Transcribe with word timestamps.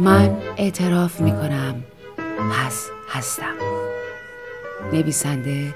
من 0.00 0.36
اعتراف 0.56 1.20
می 1.20 1.30
کنم 1.30 1.82
پس 2.52 2.88
هستم. 3.08 3.54
نویسنده 4.92 5.74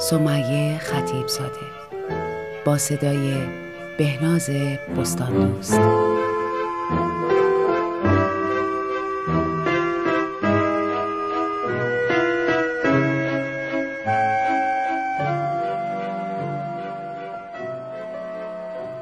سمیه 0.00 0.78
خطیب 0.78 1.26
زاده 1.26 1.66
با 2.64 2.78
صدای 2.78 3.34
بهناز 3.98 4.50
بستان 4.98 5.52
دوست 5.52 5.80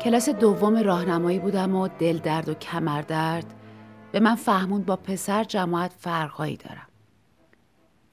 کلاس 0.00 0.28
دوم 0.28 0.76
راهنمایی 0.76 1.38
بودم 1.38 1.76
و 1.76 1.88
دل 1.98 2.18
درد 2.18 2.48
و 2.48 2.54
کمر 2.54 3.02
درد 3.02 3.44
به 4.12 4.20
من 4.20 4.34
فهموند 4.34 4.86
با 4.86 4.96
پسر 4.96 5.44
جماعت 5.44 5.92
فرقایی 5.98 6.56
دارم. 6.56 6.86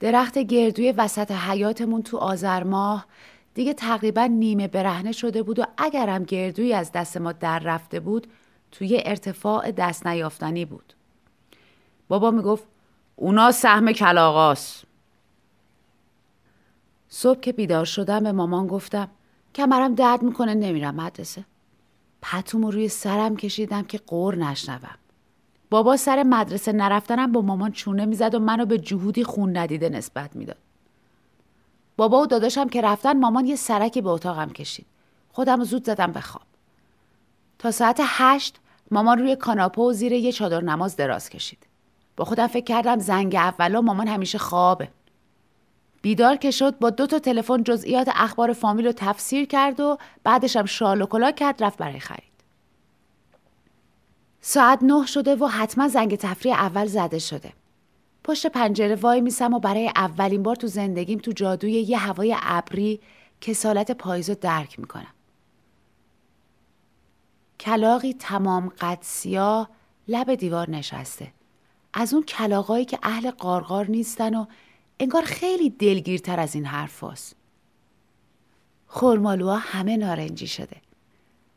درخت 0.00 0.38
گردوی 0.38 0.92
وسط 0.92 1.30
حیاتمون 1.30 2.02
تو 2.02 2.16
آذر 2.16 2.62
ماه 2.62 3.06
دیگه 3.54 3.74
تقریبا 3.74 4.26
نیمه 4.26 4.68
برهنه 4.68 5.12
شده 5.12 5.42
بود 5.42 5.58
و 5.58 5.64
اگرم 5.78 6.24
گردوی 6.24 6.72
از 6.72 6.92
دست 6.92 7.16
ما 7.16 7.32
در 7.32 7.58
رفته 7.58 8.00
بود 8.00 8.26
توی 8.72 9.02
ارتفاع 9.04 9.70
دست 9.70 10.06
نیافتنی 10.06 10.64
بود. 10.64 10.94
بابا 12.08 12.30
می‌گفت 12.30 12.64
اونا 13.16 13.52
سهم 13.52 13.92
کلاغاست. 13.92 14.84
صبح 17.08 17.40
که 17.40 17.52
بیدار 17.52 17.84
شدم 17.84 18.20
به 18.20 18.32
مامان 18.32 18.66
گفتم 18.66 19.08
کمرم 19.54 19.94
درد 19.94 20.22
می‌کنه 20.22 20.54
نمیرم 20.54 20.94
مدرسه. 20.94 21.44
پتومو 22.22 22.70
روی 22.70 22.88
سرم 22.88 23.36
کشیدم 23.36 23.82
که 23.82 23.98
قور 23.98 24.34
نشنوم. 24.36 24.98
بابا 25.74 25.96
سر 25.96 26.22
مدرسه 26.22 26.72
نرفتنم 26.72 27.32
با 27.32 27.40
مامان 27.40 27.72
چونه 27.72 28.04
می‌زد 28.04 28.34
و 28.34 28.38
منو 28.38 28.66
به 28.66 28.78
جهودی 28.78 29.24
خون 29.24 29.56
ندیده 29.56 29.88
نسبت 29.88 30.36
می‌داد. 30.36 30.56
بابا 31.96 32.20
و 32.22 32.26
داداشم 32.26 32.68
که 32.68 32.80
رفتن 32.80 33.20
مامان 33.20 33.46
یه 33.46 33.56
سرکی 33.56 34.00
به 34.00 34.10
اتاقم 34.10 34.50
کشید. 34.50 34.86
خودم 35.32 35.64
زود 35.64 35.84
زدم 35.86 36.12
به 36.12 36.20
خواب. 36.20 36.42
تا 37.58 37.70
ساعت 37.70 38.00
هشت 38.02 38.56
مامان 38.90 39.18
روی 39.18 39.36
کاناپه 39.36 39.82
و 39.82 39.92
زیر 39.92 40.12
یه 40.12 40.32
چادر 40.32 40.60
نماز 40.60 40.96
دراز 40.96 41.28
کشید. 41.28 41.66
با 42.16 42.24
خودم 42.24 42.46
فکر 42.46 42.64
کردم 42.64 42.98
زنگ 42.98 43.34
اولا 43.34 43.80
مامان 43.80 44.08
همیشه 44.08 44.38
خوابه. 44.38 44.88
بیدار 46.02 46.36
که 46.36 46.50
شد 46.50 46.78
با 46.78 46.90
دو 46.90 47.06
تا 47.06 47.18
تلفن 47.18 47.62
جزئیات 47.62 48.08
اخبار 48.14 48.52
فامیل 48.52 48.86
رو 48.86 48.92
تفسیر 48.92 49.46
کرد 49.46 49.80
و 49.80 49.98
بعدش 50.24 50.56
هم 50.56 50.64
شال 50.64 51.02
و 51.02 51.06
کلا 51.06 51.30
کرد 51.30 51.64
رفت 51.64 51.78
برای 51.78 52.00
خرید. 52.00 52.33
ساعت 54.46 54.78
نه 54.82 55.06
شده 55.06 55.36
و 55.36 55.46
حتما 55.46 55.88
زنگ 55.88 56.16
تفریح 56.16 56.54
اول 56.54 56.86
زده 56.86 57.18
شده. 57.18 57.52
پشت 58.24 58.46
پنجره 58.46 58.94
وای 58.94 59.20
میسم 59.20 59.54
و 59.54 59.58
برای 59.58 59.90
اولین 59.96 60.42
بار 60.42 60.56
تو 60.56 60.66
زندگیم 60.66 61.18
تو 61.18 61.32
جادوی 61.32 61.72
یه 61.72 61.98
هوای 61.98 62.36
ابری 62.42 63.00
کسالت 63.40 63.90
پاییز 63.90 64.28
رو 64.28 64.36
درک 64.40 64.78
می‌کنم. 64.78 65.14
کلاقی 67.60 68.14
تمام 68.14 68.68
قد 68.68 68.98
سیاه 69.00 69.70
لب 70.08 70.34
دیوار 70.34 70.70
نشسته. 70.70 71.32
از 71.94 72.14
اون 72.14 72.22
کلاقایی 72.22 72.84
که 72.84 72.98
اهل 73.02 73.30
قارقار 73.30 73.86
نیستن 73.86 74.34
و 74.34 74.46
انگار 75.00 75.22
خیلی 75.22 75.70
دلگیرتر 75.70 76.40
از 76.40 76.54
این 76.54 76.64
حرف 76.64 77.04
هست. 77.04 77.36
خورمالوها 78.86 79.56
همه 79.56 79.96
نارنجی 79.96 80.46
شده. 80.46 80.76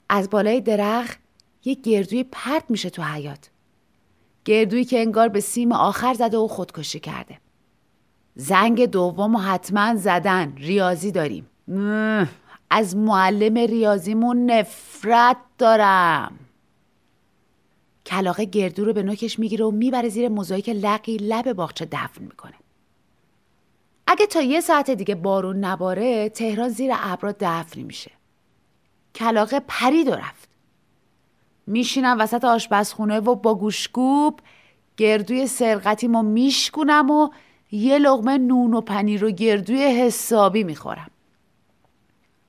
از 0.10 0.30
بالای 0.30 0.62
درخت 0.62 1.27
یه 1.66 1.74
گردوی 1.74 2.24
پرت 2.24 2.64
میشه 2.70 2.90
تو 2.90 3.04
حیات. 3.04 3.50
گردویی 4.46 4.86
که 4.86 5.00
انگار 5.00 5.28
به 5.28 5.40
سیم 5.40 5.72
آخر 5.72 6.14
زده 6.14 6.38
و 6.38 6.48
خودکشی 6.48 7.00
کرده. 7.00 7.38
زنگ 8.36 8.86
دوم 8.86 9.36
و 9.36 9.40
حتما 9.40 9.96
زدن 9.96 10.54
ریاضی 10.58 11.12
داریم. 11.12 11.48
از 12.70 12.96
معلم 12.96 13.58
ریاضیمون 13.58 14.52
نفرت 14.52 15.38
دارم. 15.58 16.40
کلاقه 18.06 18.46
گردو 18.46 18.86
رو 18.86 18.94
به 18.94 19.04
نوکش 19.04 19.40
می‌گیره 19.40 19.66
و 19.66 19.72
می‌بره 19.72 20.10
زیر 20.10 20.30
موزاییک 20.30 20.70
لقی 20.70 21.18
لب 21.18 21.54
باغچه 21.54 21.86
دفن 21.86 22.24
می‌کنه. 22.24 22.54
اگه 24.08 24.26
تا 24.26 24.42
یه 24.42 24.62
ساعت 24.62 24.92
دیگه 24.92 25.16
بارون 25.16 25.58
نباره 25.58 26.30
تهران 26.30 26.70
زیر 26.70 26.92
ابرا 26.94 27.36
دفنی 27.40 27.84
میشه. 27.84 28.12
کلاقه 29.16 29.62
پرید 29.68 30.08
و. 30.08 30.37
میشینم 31.68 32.18
وسط 32.20 32.46
آشپزخونه 32.46 33.20
و 33.20 33.36
با 33.36 33.56
گوشگوب 33.56 34.40
گردوی 34.98 35.48
سرقتیمو 35.48 36.24
میشکونم 36.24 37.12
و 37.12 37.30
یه 37.72 37.98
لغمه 37.98 38.38
نون 38.38 38.74
و 38.74 38.82
پنیر 38.82 39.26
و 39.26 39.32
گردوی 39.32 39.84
حسابی 39.84 40.64
می‌خورم. 40.64 41.12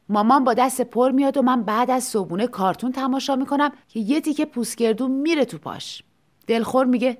مامان 0.08 0.44
با 0.44 0.54
دست 0.54 0.80
پر 0.80 1.10
میاد 1.10 1.36
و 1.36 1.42
من 1.42 1.62
بعد 1.62 1.90
از 1.90 2.04
صبونه 2.04 2.46
کارتون 2.46 2.92
تماشا 2.92 3.36
می‌کنم 3.36 3.72
که 3.88 4.00
یه 4.00 4.20
تیکه 4.20 4.44
پوسگردو 4.44 5.08
میره 5.08 5.44
تو 5.44 5.58
پاش. 5.58 6.02
دلخور 6.46 6.86
میگه 6.86 7.18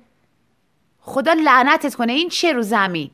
خدا 0.99 1.33
لعنتت 1.33 1.95
کنه 1.95 2.13
این 2.13 2.29
چه 2.29 2.53
رو 2.53 2.61
زمین؟ 2.61 3.11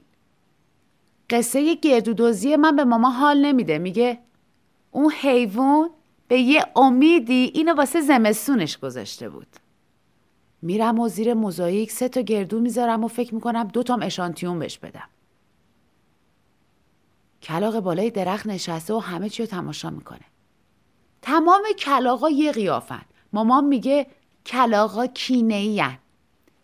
قصه 1.29 1.75
گردودوزی 1.75 2.56
من 2.56 2.75
به 2.75 2.84
ماما 2.84 3.09
حال 3.09 3.45
نمیده 3.45 3.78
میگه 3.78 4.19
اون 4.91 5.12
حیوان 5.12 5.90
به 6.28 6.40
یه 6.40 6.66
امیدی 6.75 7.52
اینو 7.53 7.74
واسه 7.74 8.02
زمستونش 8.02 8.78
گذاشته 8.78 9.30
بود. 9.30 9.47
میرم 10.62 11.00
و 11.00 11.08
زیر 11.08 11.34
موزاییک 11.34 11.91
سه 11.91 12.09
تا 12.09 12.22
گردو 12.22 12.59
می‌ذارم 12.59 13.03
و 13.03 13.08
فکر 13.08 13.36
می‌کنم 13.36 13.63
دو 13.63 13.84
تام 13.84 14.02
اشانتیون 14.02 14.59
بهش 14.59 14.78
بدم. 14.78 15.09
کلاق 17.41 17.80
بالای 17.80 18.09
درخت 18.09 18.47
نشسته 18.47 18.94
و 18.94 19.00
همه 19.00 19.30
چی 19.30 19.44
رو 19.44 19.47
تماشا 19.50 19.90
می‌کنه. 19.90 20.25
تمام 21.22 21.62
کلاقا 21.80 22.30
یه 22.30 22.52
قیافن. 22.52 23.06
مامان 23.34 23.66
میگه 23.66 24.07
کلاقا 24.46 25.07
کینه 25.07 26.00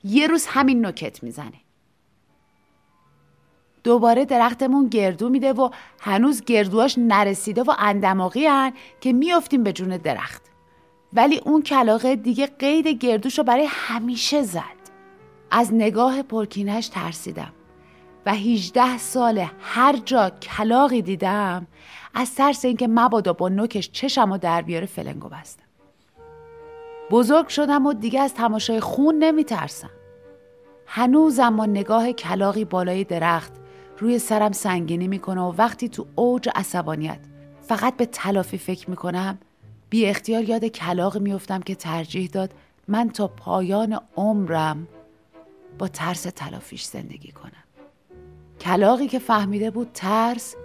یه 0.03 0.27
روز 0.27 0.45
همین 0.45 0.85
نکت 0.85 1.23
می‌زنه. 1.23 1.61
دوباره 3.83 4.25
درختمون 4.25 4.87
گردو 4.87 5.29
میده 5.29 5.53
و 5.53 5.69
هنوز 5.99 6.43
گردواش 6.43 6.95
نرسیده 6.97 7.63
و 7.63 7.73
اندماغی 7.79 8.45
هن 8.45 8.73
که 9.01 9.13
میافتیم 9.13 9.63
به 9.63 9.73
جون 9.73 9.97
درخت. 9.97 10.41
ولی 11.13 11.41
اون 11.45 11.61
کلاقه 11.61 12.15
دیگه 12.15 12.47
قید 12.47 12.87
گردوش 12.87 13.37
رو 13.37 13.43
برای 13.43 13.67
همیشه 13.69 14.41
زد. 14.41 14.81
از 15.51 15.73
نگاه 15.73 16.21
پرکینش 16.21 16.87
ترسیدم 16.87 17.53
و 18.25 18.33
18 18.33 18.97
سال 18.97 19.45
هر 19.61 19.97
جا 20.05 20.29
کلاقی 20.29 21.01
دیدم 21.01 21.67
از 22.13 22.35
ترس 22.35 22.65
اینکه 22.65 22.87
مبادا 22.87 23.33
با 23.33 23.49
نوکش 23.49 23.91
چشم 23.91 24.31
و 24.31 24.37
در 24.37 24.61
بیاره 24.61 24.85
فلنگو 24.85 25.29
بستم. 25.29 25.63
بزرگ 27.11 27.47
شدم 27.47 27.85
و 27.85 27.93
دیگه 27.93 28.21
از 28.21 28.33
تماشای 28.33 28.79
خون 28.79 29.15
نمی 29.15 29.43
ترسم. 29.43 29.89
هنوزم 30.85 31.61
نگاه 31.61 32.11
کلاقی 32.11 32.65
بالای 32.65 33.03
درخت 33.03 33.60
روی 34.01 34.19
سرم 34.19 34.51
سنگینی 34.51 35.07
می‌کنه 35.07 35.41
و 35.41 35.53
وقتی 35.57 35.89
تو 35.89 36.05
اوج 36.15 36.49
عصبانیت 36.55 37.19
فقط 37.61 37.97
به 37.97 38.05
تلافی 38.05 38.57
فکر 38.57 38.89
می‌کنم 38.89 39.37
بی 39.89 40.05
اختیار 40.05 40.43
یاد 40.43 40.65
کلاق 40.65 41.17
میفتم 41.17 41.61
که 41.61 41.75
ترجیح 41.75 42.29
داد 42.29 42.53
من 42.87 43.09
تا 43.09 43.27
پایان 43.27 43.99
عمرم 44.15 44.87
با 45.79 45.87
ترس 45.87 46.21
تلافیش 46.21 46.83
زندگی 46.83 47.31
کنم. 47.31 47.51
کلاقی 48.59 49.07
که 49.07 49.19
فهمیده 49.19 49.71
بود 49.71 49.89
ترس 49.93 50.55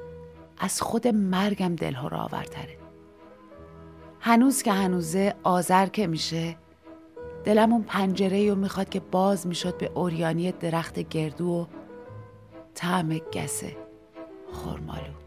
از 0.59 0.83
خود 0.83 1.09
مرگم 1.09 1.77
دلها 1.77 2.09
را 2.09 2.19
آورتره. 2.19 2.77
هنوز 4.21 4.63
که 4.63 4.73
هنوزه 4.73 5.35
آذر 5.43 5.87
که 5.87 6.07
میشه 6.07 6.57
دلم 7.45 7.73
اون 7.73 7.83
پنجره 7.83 8.49
رو 8.51 8.55
می‌خواد 8.55 8.89
که 8.89 9.01
باز 9.01 9.47
می‌شد 9.47 9.79
به 9.79 9.91
اوریانی 9.95 10.53
درخت 10.53 10.99
گردو 10.99 11.47
و 11.49 11.67
طعم 12.77 13.19
گسه 13.19 13.77
خورمالو 14.53 15.26